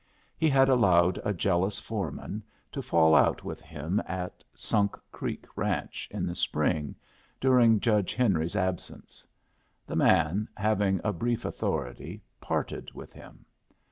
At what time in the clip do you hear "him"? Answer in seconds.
3.61-4.01, 13.13-13.45